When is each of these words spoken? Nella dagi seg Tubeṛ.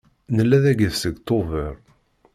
Nella 0.35 0.57
dagi 0.63 0.89
seg 1.01 1.15
Tubeṛ. 1.27 1.75